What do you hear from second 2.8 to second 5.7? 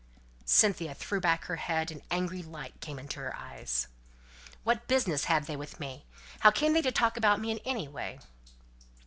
came into her eyes. "What business have they